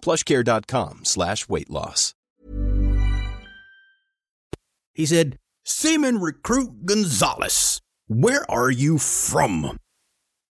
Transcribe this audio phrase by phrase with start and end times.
[0.00, 2.14] plushcare.com slash weight loss.
[4.94, 9.78] He said, Seaman Recruit Gonzalez, where are you from?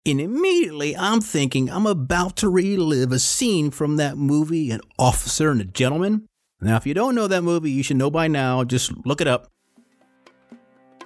[0.06, 5.50] And immediately I'm thinking I'm about to relive a scene from that movie, An Officer
[5.50, 6.28] and a Gentleman.
[6.62, 8.64] Now, if you don't know that movie, you should know by now.
[8.64, 9.48] Just look it up.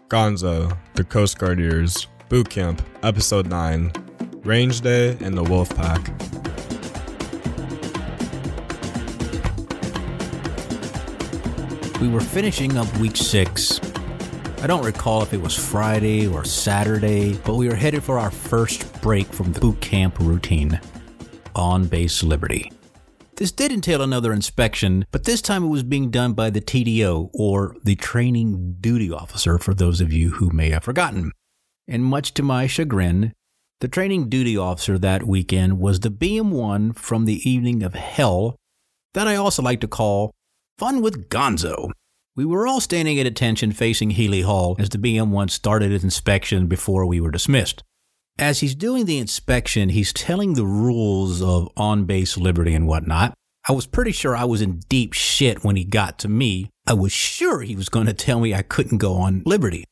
[0.09, 3.91] Gonzo, the Coast Guard Years, Boot Camp, Episode 9,
[4.43, 6.09] Range Day, and the Wolf Pack.
[12.01, 13.81] We were finishing up week six.
[14.61, 18.31] I don't recall if it was Friday or Saturday, but we were headed for our
[18.31, 20.79] first break from the boot camp routine
[21.55, 22.71] on base Liberty.
[23.35, 27.31] This did entail another inspection, but this time it was being done by the TDO,
[27.33, 31.33] or the Training Duty Officer, for those of you who may have forgotten.
[31.85, 33.33] And much to my chagrin,
[33.81, 38.55] the training duty officer that weekend was the BM1 from the evening of hell
[39.13, 40.31] that I also like to call
[40.79, 41.91] Fun with Gonzo.
[42.37, 46.67] We were all standing at attention facing Healy Hall as the BM1 started its inspection
[46.67, 47.83] before we were dismissed.
[48.37, 53.33] As he's doing the inspection, he's telling the rules of on base liberty and whatnot.
[53.67, 56.69] I was pretty sure I was in deep shit when he got to me.
[56.87, 59.83] I was sure he was going to tell me I couldn't go on liberty.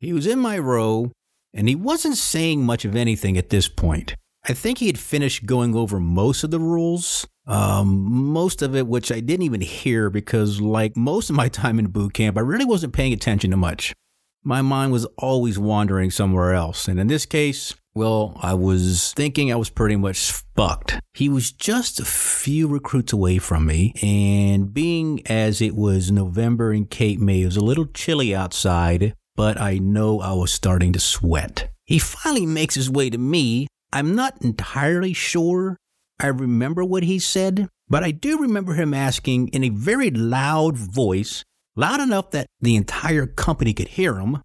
[0.00, 1.12] He was in my row,
[1.52, 4.16] and he wasn't saying much of anything at this point.
[4.44, 8.88] I think he had finished going over most of the rules, um, most of it
[8.88, 12.40] which I didn't even hear because, like most of my time in boot camp, I
[12.40, 13.94] really wasn't paying attention to much.
[14.42, 19.52] My mind was always wandering somewhere else, and in this case, well, I was thinking
[19.52, 20.98] I was pretty much fucked.
[21.14, 26.72] He was just a few recruits away from me, and being as it was November
[26.72, 30.92] in Cape May, it was a little chilly outside, but I know I was starting
[30.94, 31.70] to sweat.
[31.84, 35.76] He finally makes his way to me, I'm not entirely sure
[36.18, 40.76] I remember what he said, but I do remember him asking in a very loud
[40.76, 41.44] voice,
[41.76, 44.40] loud enough that the entire company could hear him.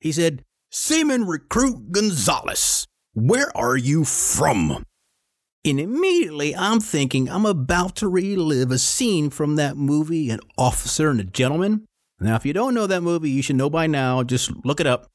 [0.00, 4.84] He said, Seaman Recruit Gonzalez, where are you from?
[5.64, 11.10] And immediately I'm thinking I'm about to relive a scene from that movie, An Officer
[11.10, 11.86] and a Gentleman.
[12.20, 14.22] Now, if you don't know that movie, you should know by now.
[14.22, 15.06] Just look it up.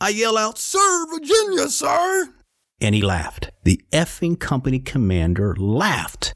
[0.00, 2.34] I yell out, Sir, Virginia, sir!
[2.82, 3.50] And he laughed.
[3.62, 6.34] The effing company commander laughed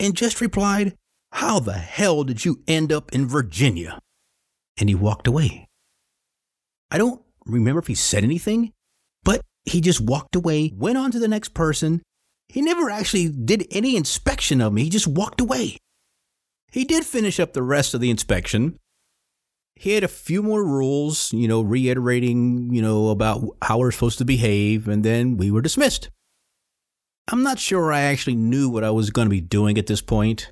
[0.00, 0.96] and just replied,
[1.30, 3.98] How the hell did you end up in Virginia?
[4.78, 5.68] And he walked away.
[6.90, 8.72] I don't remember if he said anything,
[9.24, 12.02] but he just walked away, went on to the next person.
[12.48, 15.76] He never actually did any inspection of me, he just walked away.
[16.70, 18.78] He did finish up the rest of the inspection,
[19.74, 24.18] he had a few more rules, you know, reiterating, you know, about how we're supposed
[24.18, 26.10] to behave, and then we were dismissed.
[27.30, 30.02] I'm not sure I actually knew what I was going to be doing at this
[30.02, 30.50] point.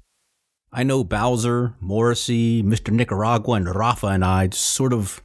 [0.72, 2.92] I know Bowser, Morrissey, Mr.
[2.92, 5.22] Nicaragua, and Rafa and I sort of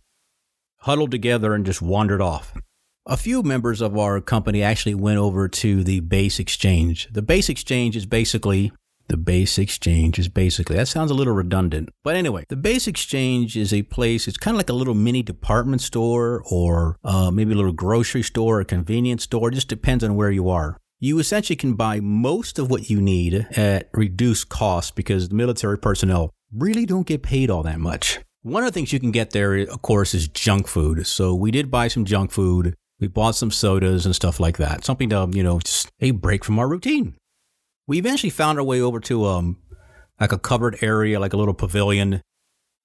[0.79, 2.53] huddled together and just wandered off.
[3.05, 7.07] A few members of our company actually went over to the base exchange.
[7.11, 8.72] The base exchange is basically
[9.07, 11.89] the base exchange is basically, that sounds a little redundant.
[12.03, 15.22] But anyway, the base exchange is a place, it's kind of like a little mini
[15.22, 19.49] department store or uh, maybe a little grocery store or convenience store.
[19.49, 20.78] It just depends on where you are.
[20.99, 25.78] You essentially can buy most of what you need at reduced cost because the military
[25.78, 28.19] personnel really don't get paid all that much.
[28.41, 31.05] One of the things you can get there, of course, is junk food.
[31.05, 32.75] So we did buy some junk food.
[32.99, 34.85] We bought some sodas and stuff like that.
[34.85, 37.16] Something to, you know, just a break from our routine
[37.87, 39.58] we eventually found our way over to um
[40.20, 42.22] like a covered area, like a little pavilion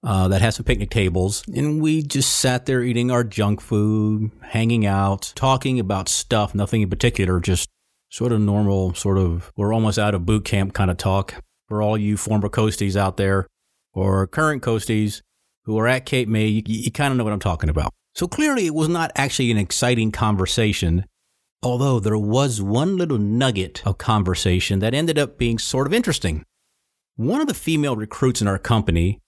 [0.03, 4.31] uh, that has some picnic tables, and we just sat there eating our junk food,
[4.43, 7.69] hanging out, talking about stuff, nothing in particular, just
[8.09, 11.35] sort of normal, sort of we're almost out of boot camp kind of talk.
[11.69, 13.47] for all you former coasties out there
[13.93, 15.23] or current coasties
[15.65, 17.93] who are at Cape May, you, you kind of know what I'm talking about.
[18.15, 21.05] So clearly, it was not actually an exciting conversation,
[21.63, 26.45] although there was one little nugget of conversation that ended up being sort of interesting.
[27.17, 29.19] One of the female recruits in our company,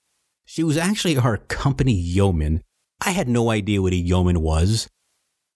[0.45, 2.63] she was actually our company yeoman.
[3.05, 4.89] I had no idea what a yeoman was,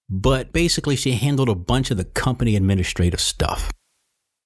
[0.08, 3.72] but basically, she handled a bunch of the company administrative stuff.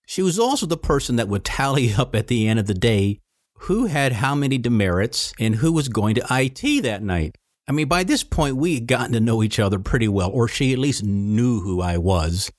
[0.06, 3.20] She was also the person that would tally up at the end of the day
[3.64, 7.36] who had how many demerits and who was going to IT that night.
[7.70, 10.48] I mean, by this point, we had gotten to know each other pretty well, or
[10.48, 12.50] she at least knew who I was.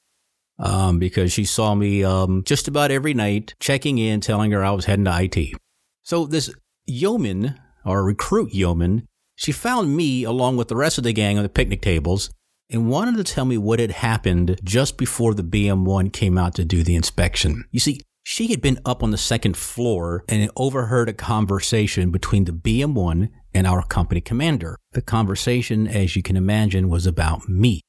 [0.57, 4.71] Um, because she saw me um, just about every night checking in, telling her I
[4.71, 5.57] was heading to IT.
[6.01, 6.49] So this
[6.85, 9.05] yeoman, or recruit yeoman,
[9.35, 12.29] she found me along with the rest of the gang on the picnic tables
[12.69, 16.63] and wanted to tell me what had happened just before the BM1 came out to
[16.63, 17.65] do the inspection.
[17.71, 22.45] You see, she had been up on the second floor and overheard a conversation between
[22.45, 24.77] the BM1 and our company commander.
[24.93, 27.81] The conversation, as you can imagine, was about me.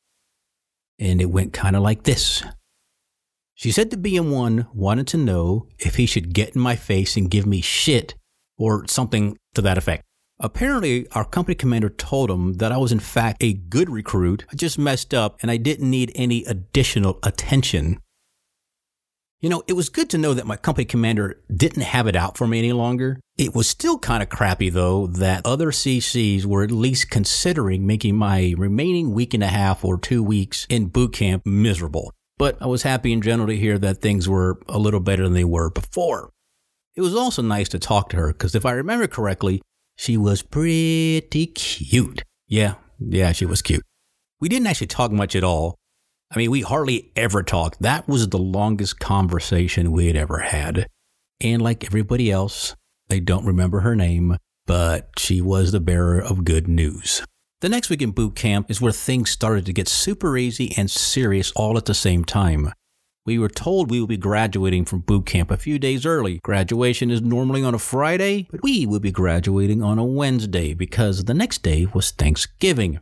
[0.98, 2.42] And it went kind of like this.
[3.54, 7.30] She said the BM1 wanted to know if he should get in my face and
[7.30, 8.14] give me shit
[8.58, 10.02] or something to that effect.
[10.40, 14.44] Apparently, our company commander told him that I was in fact a good recruit.
[14.50, 18.00] I just messed up and I didn't need any additional attention.
[19.42, 22.38] You know, it was good to know that my company commander didn't have it out
[22.38, 23.18] for me any longer.
[23.36, 28.14] It was still kind of crappy though that other CCs were at least considering making
[28.14, 32.12] my remaining week and a half or two weeks in boot camp miserable.
[32.38, 35.32] But I was happy in general to hear that things were a little better than
[35.32, 36.30] they were before.
[36.94, 39.60] It was also nice to talk to her because if I remember correctly,
[39.96, 42.22] she was pretty cute.
[42.46, 43.82] Yeah, yeah, she was cute.
[44.40, 45.74] We didn't actually talk much at all,
[46.34, 47.82] I mean, we hardly ever talked.
[47.82, 50.86] That was the longest conversation we had ever had.
[51.42, 52.74] And like everybody else,
[53.10, 57.22] I don't remember her name, but she was the bearer of good news.
[57.60, 60.90] The next week in boot camp is where things started to get super easy and
[60.90, 62.72] serious all at the same time.
[63.26, 66.40] We were told we would be graduating from boot camp a few days early.
[66.42, 71.24] Graduation is normally on a Friday, but we would be graduating on a Wednesday because
[71.24, 73.00] the next day was Thanksgiving.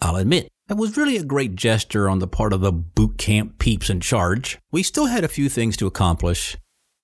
[0.00, 3.58] I'll admit, that was really a great gesture on the part of the boot camp
[3.58, 4.58] peeps in charge.
[4.72, 6.56] We still had a few things to accomplish.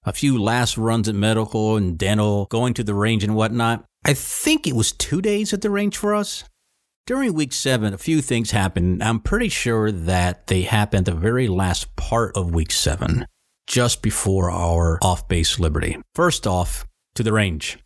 [0.04, 3.84] A few last runs at medical and dental, going to the range and whatnot.
[4.04, 6.44] I think it was two days at the range for us.
[7.06, 9.02] During week seven, a few things happened.
[9.02, 13.26] I'm pretty sure that they happened the very last part of week seven,
[13.66, 15.98] just before our off base liberty.
[16.14, 17.78] First off, to the range.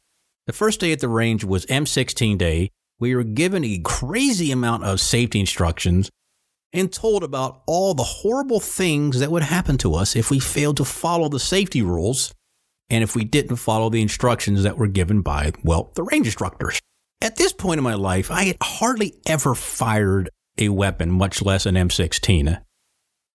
[0.47, 4.85] The first day at the range was M16 day, we were given a crazy amount
[4.85, 6.11] of safety instructions
[6.73, 10.77] and told about all the horrible things that would happen to us if we failed
[10.77, 12.33] to follow the safety rules
[12.91, 16.81] and if we didn't follow the instructions that were given by, well, the range instructors.
[17.21, 21.65] At this point in my life, I had hardly ever fired a weapon, much less
[21.65, 22.61] an M16.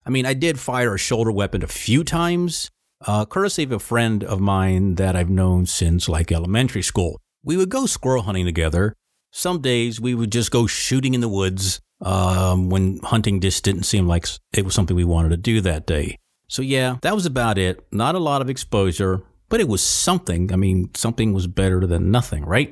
[0.06, 2.70] I mean, I did fire a shoulder weapon a few times,
[3.06, 7.20] uh, courtesy of a friend of mine that I've known since like elementary school.
[7.44, 8.96] We would go squirrel hunting together,
[9.31, 13.84] some days we would just go shooting in the woods um, when hunting just didn't
[13.84, 16.18] seem like it was something we wanted to do that day.
[16.48, 17.86] So, yeah, that was about it.
[17.92, 20.52] Not a lot of exposure, but it was something.
[20.52, 22.72] I mean, something was better than nothing, right?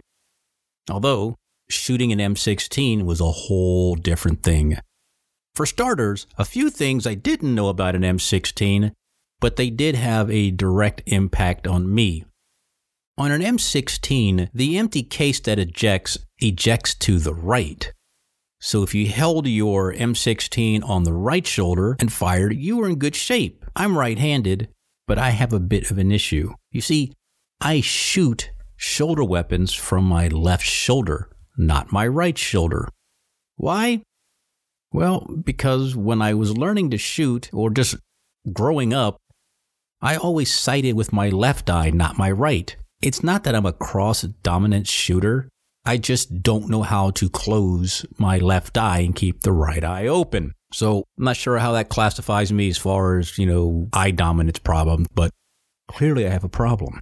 [0.90, 1.36] Although,
[1.70, 4.78] shooting an M16 was a whole different thing.
[5.54, 8.92] For starters, a few things I didn't know about an M16,
[9.40, 12.26] but they did have a direct impact on me.
[13.20, 17.92] On an M16, the empty case that ejects ejects to the right.
[18.60, 23.00] So if you held your M16 on the right shoulder and fired, you were in
[23.00, 23.66] good shape.
[23.76, 24.70] I'm right handed,
[25.08, 26.54] but I have a bit of an issue.
[26.72, 27.14] You see,
[27.60, 32.88] I shoot shoulder weapons from my left shoulder, not my right shoulder.
[33.56, 34.04] Why?
[34.92, 37.96] Well, because when I was learning to shoot, or just
[38.54, 39.18] growing up,
[40.02, 42.76] I always sighted with my left eye, not my right.
[43.02, 45.50] It's not that I'm a cross dominant shooter.
[45.86, 50.08] I just don't know how to close my left eye and keep the right eye
[50.08, 50.54] open.
[50.74, 54.60] So I'm not sure how that classifies me as far as, you know, eye dominance
[54.60, 55.32] problem, but
[55.88, 57.00] clearly I have a problem.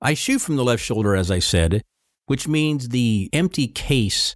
[0.00, 1.82] I shoot from the left shoulder, as I said,
[2.26, 4.34] which means the empty case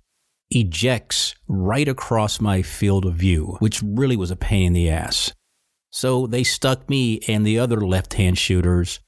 [0.51, 5.33] ejects right across my field of view, which really was a pain in the ass.
[5.91, 9.01] So they stuck me and the other left hand shooters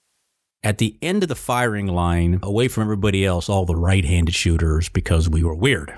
[0.63, 4.35] at the end of the firing line, away from everybody else, all the right handed
[4.35, 5.95] shooters, because we were weird.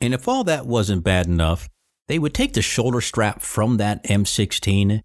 [0.00, 1.68] And if all that wasn't bad enough,
[2.08, 5.00] they would take the shoulder strap from that M16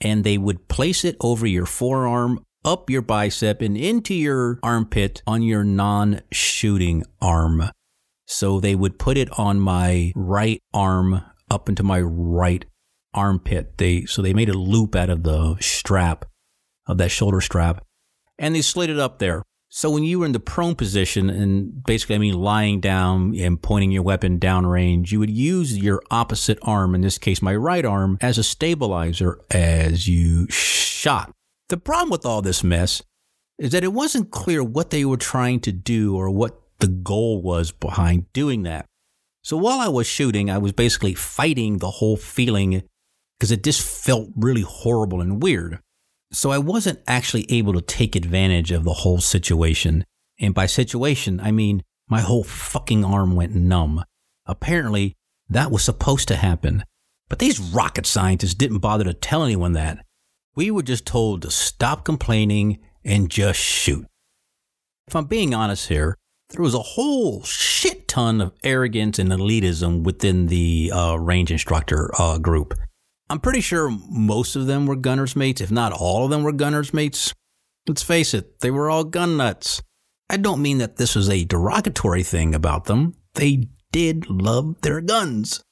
[0.00, 5.22] and they would place it over your forearm up your bicep and into your armpit
[5.26, 7.70] on your non shooting arm.
[8.26, 12.64] So they would put it on my right arm up into my right
[13.14, 13.78] armpit.
[13.78, 16.24] They so they made a loop out of the strap
[16.86, 17.84] of that shoulder strap
[18.42, 19.42] and they slid it up there.
[19.70, 23.62] So when you were in the prone position and basically I mean lying down and
[23.62, 27.86] pointing your weapon downrange, you would use your opposite arm, in this case my right
[27.86, 31.32] arm, as a stabilizer as you shot.
[31.70, 33.02] The problem with all this mess
[33.58, 37.40] is that it wasn't clear what they were trying to do or what the goal
[37.40, 38.84] was behind doing that.
[39.42, 42.82] So while I was shooting, I was basically fighting the whole feeling
[43.38, 45.80] because it just felt really horrible and weird.
[46.32, 50.04] So I wasn't actually able to take advantage of the whole situation.
[50.40, 54.04] And by situation, I mean my whole fucking arm went numb.
[54.46, 55.14] Apparently,
[55.48, 56.84] that was supposed to happen.
[57.28, 60.04] But these rocket scientists didn't bother to tell anyone that.
[60.54, 64.06] We were just told to stop complaining and just shoot.
[65.06, 66.16] If I'm being honest here,
[66.50, 72.10] there was a whole shit ton of arrogance and elitism within the uh, range instructor
[72.18, 72.74] uh, group.
[73.32, 76.52] I'm pretty sure most of them were gunner's mates, if not all of them were
[76.52, 77.32] gunner's mates.
[77.88, 79.80] Let's face it, they were all gun nuts.
[80.28, 83.14] I don't mean that this was a derogatory thing about them.
[83.32, 85.62] They did love their guns.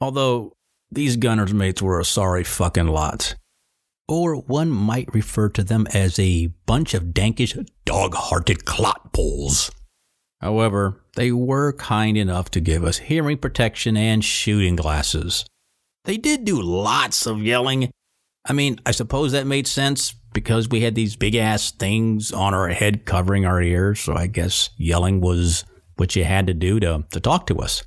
[0.00, 0.52] Although
[0.92, 3.34] these gunner's mates were a sorry fucking lot
[4.06, 9.72] or one might refer to them as a bunch of dankish, dog hearted clotpoles.
[10.40, 15.44] However, they were kind enough to give us hearing protection and shooting glasses.
[16.04, 17.90] They did do lots of yelling.
[18.44, 22.54] I mean, I suppose that made sense because we had these big ass things on
[22.54, 25.64] our head covering our ears, so I guess yelling was
[25.96, 27.84] what you had to do to, to talk to us.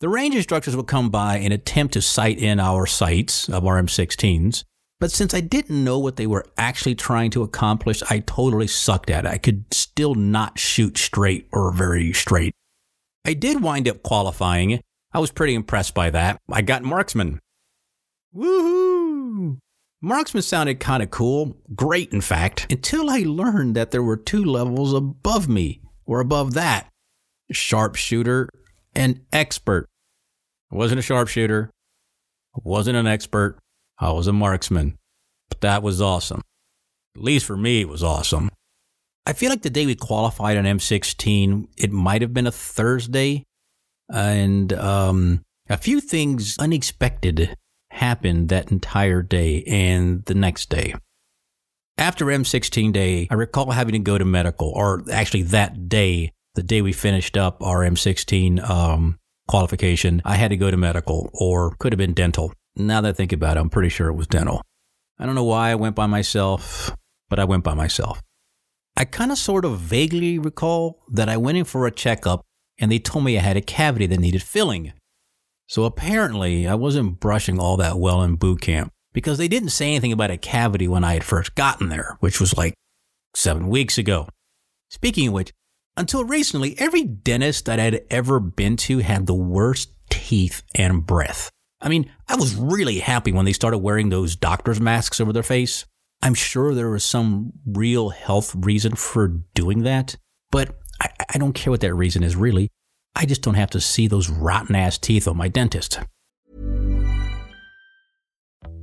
[0.00, 3.80] The range instructors would come by and attempt to sight in our sights of our
[3.80, 4.64] M16s,
[4.98, 9.10] but since I didn't know what they were actually trying to accomplish, I totally sucked
[9.10, 9.28] at it.
[9.28, 12.54] I could still not shoot straight or very straight.
[13.24, 14.80] I did wind up qualifying.
[15.12, 16.40] I was pretty impressed by that.
[16.50, 17.40] I got marksman.
[18.34, 19.58] Woohoo!
[20.00, 24.44] Marksman sounded kind of cool, great in fact, until I learned that there were two
[24.44, 26.88] levels above me, or above that
[27.50, 28.48] sharpshooter
[28.94, 29.86] and expert.
[30.72, 31.70] I wasn't a sharpshooter,
[32.54, 33.58] I wasn't an expert,
[33.98, 34.96] I was a marksman.
[35.48, 36.42] But that was awesome.
[37.16, 38.50] At least for me, it was awesome.
[39.26, 43.44] I feel like the day we qualified on M16, it might have been a Thursday.
[44.12, 47.56] And um, a few things unexpected
[47.94, 50.94] happened that entire day and the next day.
[51.96, 56.62] After M16 day, I recall having to go to medical, or actually that day, the
[56.62, 61.76] day we finished up our M16 um, qualification, I had to go to medical, or
[61.78, 62.52] could have been dental.
[62.76, 64.60] Now that I think about it, I'm pretty sure it was dental.
[65.18, 66.96] I don't know why I went by myself,
[67.28, 68.20] but I went by myself.
[68.96, 72.42] I kind of sort of vaguely recall that I went in for a checkup
[72.78, 74.92] and they told me I had a cavity that needed filling.
[75.74, 79.88] So apparently I wasn't brushing all that well in boot camp because they didn't say
[79.88, 82.74] anything about a cavity when I had first gotten there, which was like
[83.34, 84.28] seven weeks ago.
[84.88, 85.50] Speaking of which,
[85.96, 91.50] until recently, every dentist that I'd ever been to had the worst teeth and breath.
[91.80, 95.42] I mean, I was really happy when they started wearing those doctor's masks over their
[95.42, 95.86] face.
[96.22, 100.14] I'm sure there was some real health reason for doing that,
[100.52, 102.70] but I, I don't care what that reason is really.
[103.16, 106.00] I just don't have to see those rotten ass teeth on my dentist.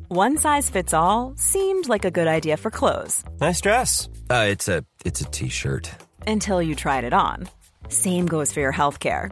[0.07, 3.23] One size fits all seemed like a good idea for clothes.
[3.39, 4.09] Nice dress.
[4.29, 5.89] Uh, it's a it's a t-shirt.
[6.27, 7.47] Until you tried it on.
[7.87, 9.31] Same goes for your health care.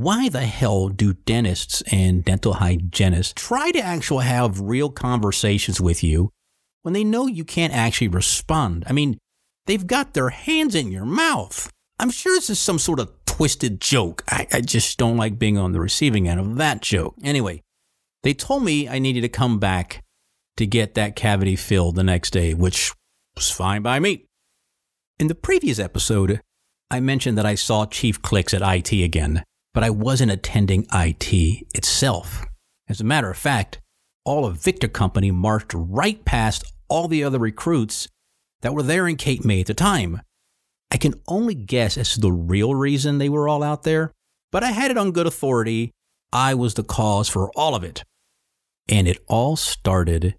[0.00, 6.02] why the hell do dentists and dental hygienists try to actually have real conversations with
[6.02, 6.30] you
[6.80, 8.82] when they know you can't actually respond?
[8.86, 9.18] I mean,
[9.66, 11.70] they've got their hands in your mouth.
[11.98, 14.24] I'm sure this is some sort of twisted joke.
[14.26, 17.16] I, I just don't like being on the receiving end of that joke.
[17.22, 17.60] Anyway,
[18.22, 20.02] they told me I needed to come back
[20.56, 22.94] to get that cavity filled the next day, which
[23.36, 24.24] was fine by me.
[25.18, 26.40] In the previous episode,
[26.90, 31.32] I mentioned that I saw Chief Clicks at IT again, but I wasn't attending IT
[31.74, 32.44] itself.
[32.88, 33.80] As a matter of fact,
[34.24, 38.08] all of Victor Company marched right past all the other recruits
[38.62, 40.20] that were there in Cape May at the time.
[40.90, 44.12] I can only guess as to the real reason they were all out there,
[44.50, 45.92] but I had it on good authority.
[46.32, 48.04] I was the cause for all of it.
[48.88, 50.34] And it all started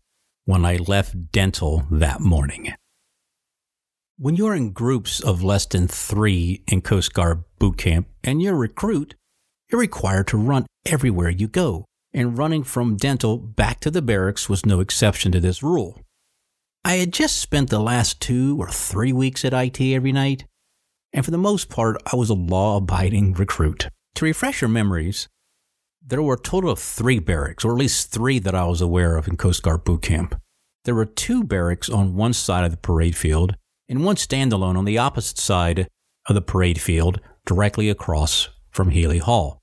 [0.46, 2.74] when I left dental that morning.
[4.18, 8.54] When you're in groups of less than three in Coast Guard boot camp and you're
[8.54, 9.16] a recruit,
[9.72, 11.86] you're required to run everywhere you go.
[12.14, 16.02] And running from dental back to the barracks was no exception to this rule.
[16.84, 20.46] I had just spent the last two or three weeks at IT every night,
[21.14, 23.88] and for the most part, I was a law abiding recruit.
[24.16, 25.30] To refresh your memories,
[26.06, 29.16] there were a total of three barracks, or at least three that I was aware
[29.16, 30.36] of in Coast Guard boot camp.
[30.84, 33.56] There were two barracks on one side of the parade field,
[33.88, 35.88] and one standalone on the opposite side
[36.28, 39.61] of the parade field, directly across from Healy Hall.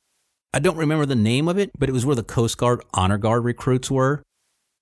[0.54, 3.18] I don't remember the name of it, but it was where the Coast Guard Honor
[3.18, 4.22] Guard recruits were,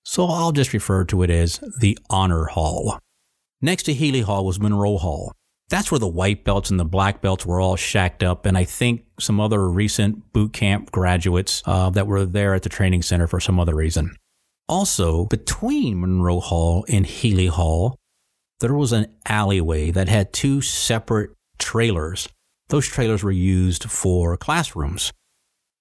[0.05, 3.01] so I'll just refer to it as the Honor Hall.
[3.61, 5.33] Next to Healy Hall was Monroe Hall.
[5.69, 8.63] That's where the white belts and the black belts were all shacked up, and I
[8.63, 13.27] think some other recent boot camp graduates uh, that were there at the training center
[13.27, 14.15] for some other reason.
[14.69, 17.97] Also, between Monroe Hall and Healy Hall,
[18.61, 22.29] there was an alleyway that had two separate trailers.
[22.69, 25.13] Those trailers were used for classrooms.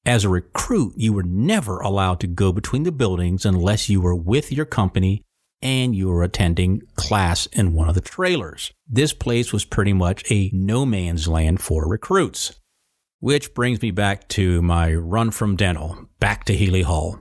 [0.06, 4.16] As a recruit, you were never allowed to go between the buildings unless you were
[4.16, 5.24] with your company
[5.64, 8.72] and you were attending class in one of the trailers.
[8.88, 12.60] This place was pretty much a no man's land for recruits.
[13.20, 17.20] Which brings me back to my run from dental, back to Healy Hall.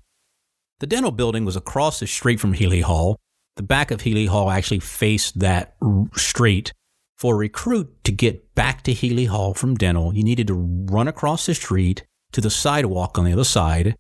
[0.81, 3.17] The dental building was across the street from Healy Hall.
[3.57, 5.77] The back of Healy Hall actually faced that
[6.15, 6.75] street.
[7.17, 11.09] For a recruit to get back to Healy Hall from dental, you needed to run
[11.09, 13.97] across the street to the sidewalk on the other side,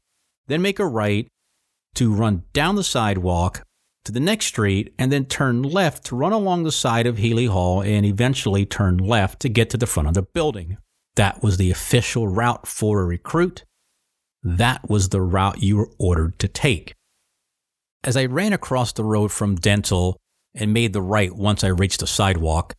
[0.46, 1.26] then make a right
[1.94, 3.62] to run down the sidewalk
[4.04, 7.46] to the next street, and then turn left to run along the side of Healy
[7.46, 10.76] Hall and eventually turn left to get to the front of the building.
[11.16, 13.64] That was the official route for a recruit.
[14.42, 16.92] That was the route you were ordered to take.
[18.02, 20.18] As I ran across the road from Dental
[20.54, 22.74] and made the right once I reached the sidewalk,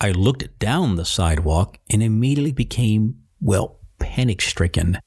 [0.00, 4.98] I looked down the sidewalk and immediately became, well, panic stricken.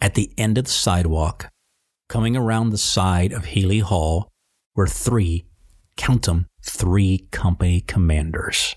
[0.00, 1.48] At the end of the sidewalk,
[2.08, 4.28] coming around the side of Healy Hall,
[4.74, 5.46] were three,
[5.96, 8.74] count them, three company commanders.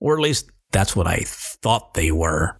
[0.00, 2.58] Or at least that's what I thought they were.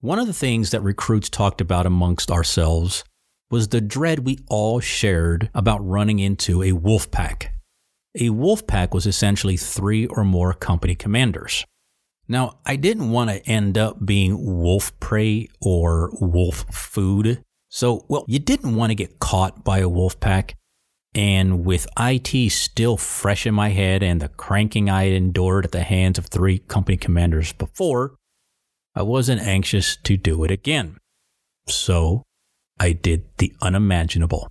[0.00, 3.04] One of the things that recruits talked about amongst ourselves
[3.50, 7.54] was the dread we all shared about running into a wolf pack.
[8.18, 11.64] A wolf pack was essentially three or more company commanders.
[12.28, 17.42] Now, I didn't want to end up being wolf prey or wolf food.
[17.70, 20.54] So, well, you didn't want to get caught by a wolf pack.
[21.14, 25.72] And with IT still fresh in my head and the cranking I had endured at
[25.72, 28.14] the hands of three company commanders before,
[28.94, 30.98] I wasn't anxious to do it again.
[31.66, 32.24] So
[32.78, 34.48] I did the unimaginable.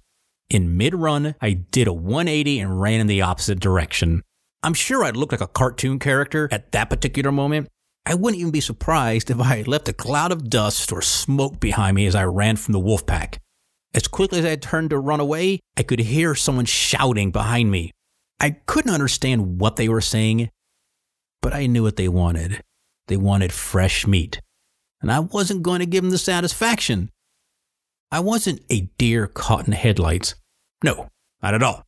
[0.49, 4.23] In mid run, I did a 180 and ran in the opposite direction.
[4.67, 7.69] I'm sure I'd look like a cartoon character at that particular moment.
[8.05, 11.61] I wouldn't even be surprised if I had left a cloud of dust or smoke
[11.61, 13.39] behind me as I ran from the wolf pack.
[13.93, 17.93] As quickly as I turned to run away, I could hear someone shouting behind me.
[18.41, 20.49] I couldn't understand what they were saying,
[21.41, 22.61] but I knew what they wanted.
[23.07, 24.41] They wanted fresh meat.
[25.01, 27.09] And I wasn't going to give them the satisfaction.
[28.11, 30.35] I wasn't a deer caught in headlights.
[30.83, 31.07] No,
[31.41, 31.86] not at all.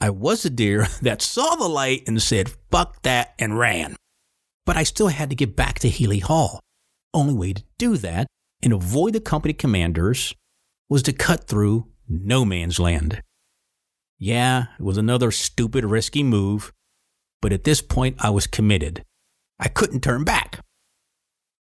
[0.00, 3.96] I was a deer that saw the light and said, fuck that, and ran.
[4.64, 6.60] But I still had to get back to Healy Hall.
[7.12, 8.26] Only way to do that
[8.62, 10.34] and avoid the company commanders
[10.88, 13.22] was to cut through no man's land.
[14.18, 16.72] Yeah, it was another stupid, risky move,
[17.40, 19.04] but at this point I was committed.
[19.58, 20.60] I couldn't turn back.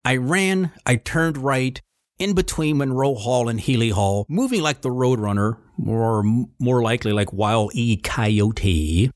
[0.05, 1.81] I ran, I turned right,
[2.19, 6.23] in between Monroe Hall and Healy Hall, moving like the Roadrunner, or
[6.59, 7.97] more likely like Wile E.
[7.97, 9.11] Coyote.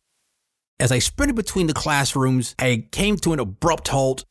[0.79, 4.25] As I sprinted between the classrooms, I came to an abrupt halt.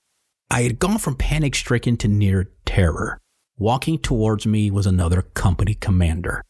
[0.50, 3.20] I had gone from panic stricken to near terror.
[3.58, 6.44] Walking towards me was another company commander.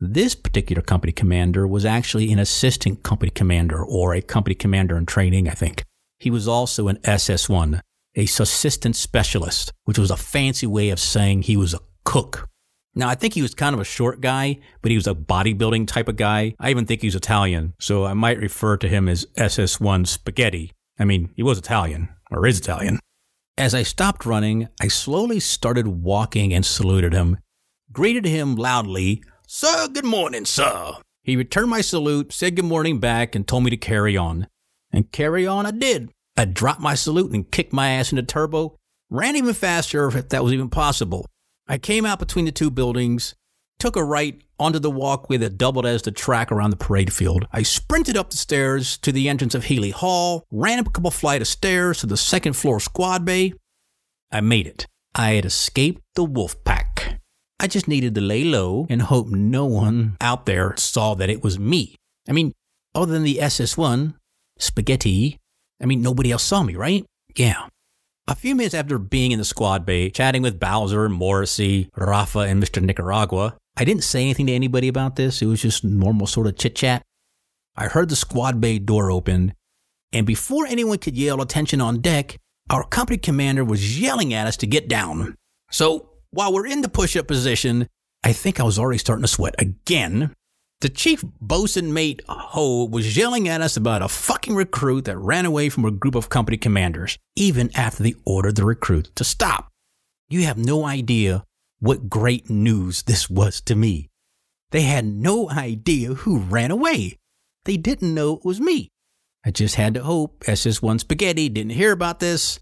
[0.00, 5.06] This particular company commander was actually an assistant company commander or a company commander in
[5.06, 5.84] training, I think.
[6.18, 7.80] He was also an SS1,
[8.16, 12.48] a assistant specialist, which was a fancy way of saying he was a cook.
[12.94, 15.88] Now, I think he was kind of a short guy, but he was a bodybuilding
[15.88, 16.54] type of guy.
[16.60, 20.72] I even think he was Italian, so I might refer to him as SS1 Spaghetti.
[20.98, 23.00] I mean, he was Italian, or is Italian.
[23.58, 27.38] As I stopped running, I slowly started walking and saluted him,
[27.92, 30.92] greeted him loudly, Sir, good morning, sir.
[31.22, 34.46] He returned my salute, said good morning back, and told me to carry on.
[34.92, 36.10] And carry on I did.
[36.36, 38.76] I dropped my salute and kicked my ass into turbo,
[39.10, 41.26] ran even faster if that was even possible.
[41.66, 43.34] I came out between the two buildings,
[43.78, 47.46] took a right onto the walkway that doubled as the track around the parade field.
[47.52, 51.10] I sprinted up the stairs to the entrance of Healy Hall, ran up a couple
[51.10, 53.54] flight of stairs to the second floor squad bay.
[54.30, 54.86] I made it.
[55.14, 57.20] I had escaped the wolf pack.
[57.60, 61.42] I just needed to lay low and hope no one out there saw that it
[61.42, 61.96] was me.
[62.28, 62.52] I mean,
[62.94, 64.14] other than the SS1,
[64.58, 65.38] Spaghetti,
[65.80, 67.04] I mean, nobody else saw me, right?
[67.36, 67.68] Yeah.
[68.26, 72.62] A few minutes after being in the squad bay, chatting with Bowser, Morrissey, Rafa, and
[72.62, 72.80] Mr.
[72.80, 75.42] Nicaragua, I didn't say anything to anybody about this.
[75.42, 77.02] It was just normal sort of chit chat.
[77.76, 79.52] I heard the squad bay door open,
[80.10, 82.38] and before anyone could yell attention on deck,
[82.70, 85.34] our company commander was yelling at us to get down.
[85.70, 87.88] So while we're in the push up position,
[88.24, 90.32] I think I was already starting to sweat again
[90.80, 95.46] the chief bosun mate Ho was yelling at us about a fucking recruit that ran
[95.46, 99.70] away from a group of company commanders, even after they ordered the recruit to stop.
[100.28, 101.44] You have no idea
[101.78, 104.08] what great news this was to me.
[104.70, 107.16] They had no idea who ran away.
[107.64, 108.88] They didn't know it was me.
[109.44, 112.58] I just had to hope SS1 Spaghetti didn't hear about this,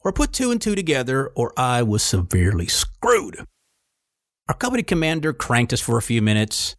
[0.00, 3.44] or put two and two together, or I was severely screwed.
[4.48, 6.76] Our company commander cranked us for a few minutes.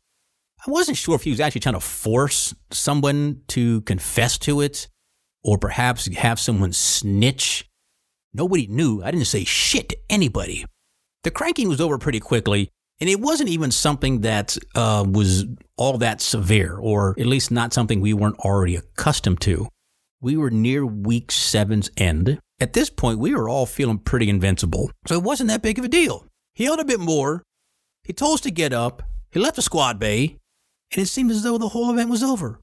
[0.65, 4.87] I wasn't sure if he was actually trying to force someone to confess to it
[5.43, 7.67] or perhaps have someone snitch.
[8.31, 9.01] Nobody knew.
[9.03, 10.65] I didn't say shit to anybody.
[11.23, 12.69] The cranking was over pretty quickly,
[12.99, 15.45] and it wasn't even something that uh, was
[15.77, 19.67] all that severe, or at least not something we weren't already accustomed to.
[20.21, 22.39] We were near week seven's end.
[22.59, 25.85] At this point, we were all feeling pretty invincible, so it wasn't that big of
[25.85, 26.27] a deal.
[26.53, 27.41] He yelled a bit more.
[28.03, 29.01] He told us to get up.
[29.31, 30.37] He left the squad bay
[30.91, 32.59] and it seemed as though the whole event was over.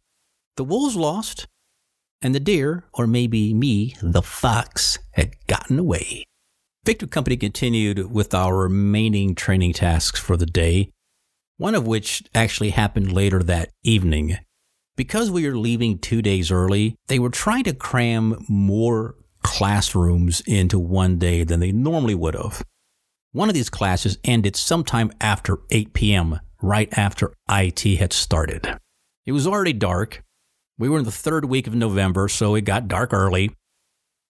[0.57, 1.47] The wolves lost,
[2.21, 6.25] and the deer, or maybe me, the fox, had gotten away.
[6.85, 10.91] Victor Company continued with our remaining training tasks for the day,
[11.59, 14.38] one of which actually happened later that evening.
[14.97, 20.79] Because we were leaving two days early, they were trying to cram more classrooms into
[20.79, 22.64] one day than they normally would have.
[23.33, 28.79] One of these classes ended sometime after 8 p.m., right after IT had started.
[29.27, 30.23] It was already dark.
[30.79, 33.51] We were in the third week of November, so it got dark early.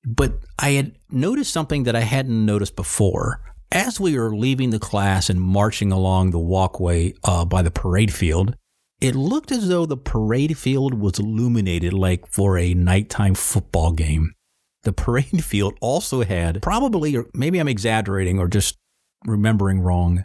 [0.05, 3.41] But I had noticed something that I hadn't noticed before.
[3.71, 8.13] As we were leaving the class and marching along the walkway uh, by the parade
[8.13, 8.55] field,
[9.01, 14.33] it looked as though the parade field was illuminated like for a nighttime football game.
[14.85, 18.77] The parade field also had, probably, or maybe I'm exaggerating or just
[19.27, 20.25] remembering wrong,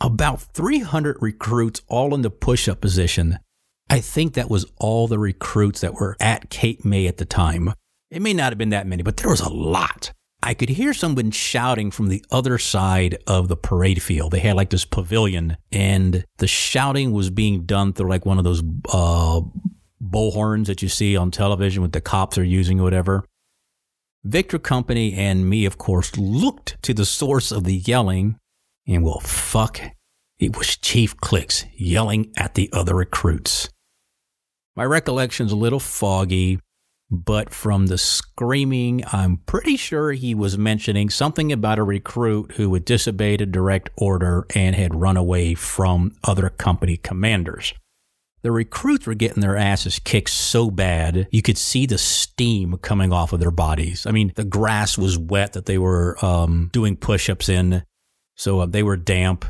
[0.00, 3.38] about 300 recruits all in the push up position.
[3.90, 7.72] I think that was all the recruits that were at Cape May at the time.
[8.10, 10.12] It may not have been that many, but there was a lot.
[10.42, 14.32] I could hear someone shouting from the other side of the parade field.
[14.32, 18.44] They had like this pavilion, and the shouting was being done through like one of
[18.44, 19.40] those uh,
[20.02, 23.24] bullhorns that you see on television with the cops are using or whatever.
[24.24, 28.36] Victor Company and me, of course, looked to the source of the yelling
[28.88, 29.80] and well, fuck,
[30.38, 33.68] it was Chief Clicks yelling at the other recruits.
[34.74, 36.58] My recollection's a little foggy,
[37.10, 42.72] but from the screaming, I'm pretty sure he was mentioning something about a recruit who
[42.72, 47.74] had disobeyed a direct order and had run away from other company commanders.
[48.42, 53.12] The recruits were getting their asses kicked so bad, you could see the steam coming
[53.12, 54.06] off of their bodies.
[54.06, 57.82] I mean, the grass was wet that they were um, doing push ups in,
[58.38, 59.44] so uh, they were damp,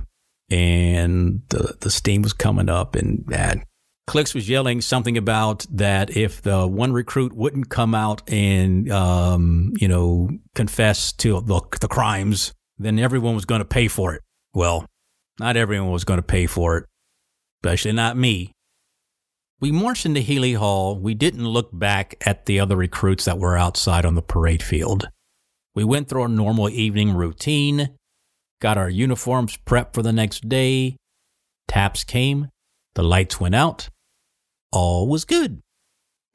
[0.51, 3.63] and the, the steam was coming up, and bad.
[4.09, 9.75] Clicks was yelling something about that if the one recruit wouldn't come out and, um,
[9.79, 14.23] you know, confess to the, the crimes, then everyone was going to pay for it.
[14.55, 14.87] Well,
[15.39, 16.87] not everyone was going to pay for it,
[17.63, 18.53] especially not me.
[19.61, 20.99] We marched into Healy Hall.
[20.99, 25.11] We didn't look back at the other recruits that were outside on the parade field.
[25.75, 27.91] We went through our normal evening routine,
[28.61, 30.97] got our uniforms prepped for the next day.
[31.67, 32.49] Taps came,
[32.95, 33.89] the lights went out,
[34.73, 35.61] all was good.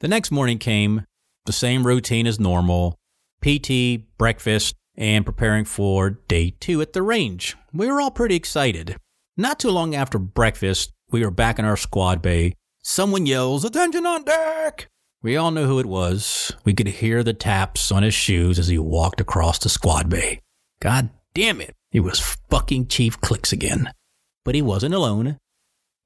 [0.00, 1.04] The next morning came,
[1.46, 2.96] the same routine as normal
[3.42, 7.56] PT, breakfast, and preparing for day two at the range.
[7.72, 8.96] We were all pretty excited.
[9.36, 12.54] Not too long after breakfast, we were back in our squad bay.
[12.82, 14.88] Someone yells, Attention on deck!
[15.22, 16.52] We all knew who it was.
[16.64, 20.40] We could hear the taps on his shoes as he walked across the squad bay.
[20.80, 23.90] God damn it, it was fucking Chief Clicks again.
[24.44, 25.38] But he wasn't alone.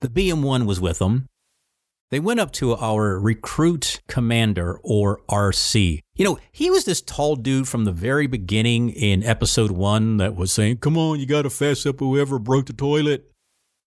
[0.01, 1.27] The BM1 was with him,
[2.11, 6.01] they went up to our recruit commander or RC.
[6.15, 10.35] You know, he was this tall dude from the very beginning in episode one that
[10.35, 13.31] was saying, Come on, you got to fess up whoever broke the toilet.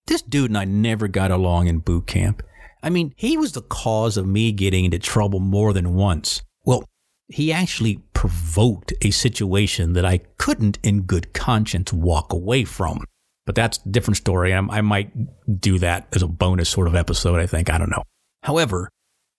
[0.06, 2.44] This dude and I never got along in boot camp.
[2.84, 6.44] I mean, he was the cause of me getting into trouble more than once.
[6.64, 6.84] Well,
[7.28, 13.04] he actually provoked a situation that I couldn't in good conscience walk away from.
[13.48, 14.54] But that's a different story.
[14.54, 15.12] I, I might
[15.60, 17.72] do that as a bonus sort of episode, I think.
[17.72, 18.04] I don't know.
[18.44, 18.90] However,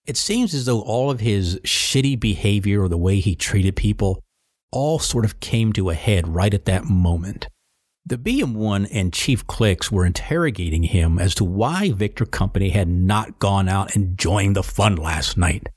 [0.05, 4.19] it seems as though all of his shitty behavior or the way he treated people
[4.69, 7.47] all sort of came to a head right at that moment.
[8.05, 13.39] The BM1 and Chief Clicks were interrogating him as to why Victor Company had not
[13.39, 15.69] gone out and joined the fun last night.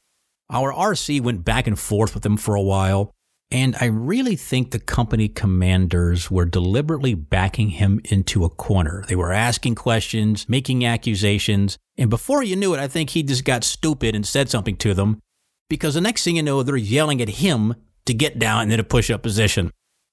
[0.50, 3.10] Our RC went back and forth with him for a while,
[3.50, 9.04] and I really think the company commanders were deliberately backing him into a corner.
[9.08, 13.44] They were asking questions, making accusations, and before you knew it, I think he just
[13.44, 15.20] got stupid and said something to them
[15.68, 18.84] because the next thing you know, they're yelling at him to get down in a
[18.84, 19.70] push up position.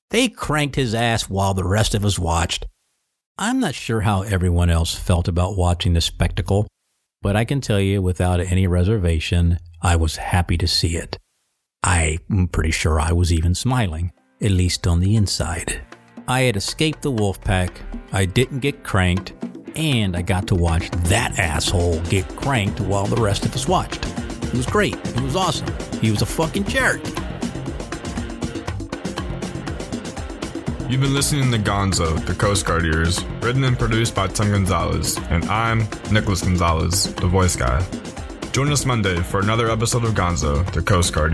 [0.09, 2.67] They cranked his ass while the rest of us watched.
[3.37, 6.67] I'm not sure how everyone else felt about watching the spectacle,
[7.23, 11.17] but I can tell you without any reservation, I was happy to see it.
[11.81, 15.81] I'm pretty sure I was even smiling, at least on the inside.
[16.27, 17.81] I had escaped the wolf pack,
[18.11, 19.33] I didn't get cranked,
[19.75, 24.05] and I got to watch that asshole get cranked while the rest of us watched.
[24.43, 24.95] It was great.
[24.95, 25.73] It was awesome.
[25.99, 27.01] He was a fucking jerk.
[30.89, 32.85] You've been listening to Gonzo, the Coast Guard
[33.41, 37.83] written and produced by Tim Gonzalez, and I'm Nicholas Gonzalez, the voice guy.
[38.51, 41.33] Join us Monday for another episode of Gonzo, the Coast Guard.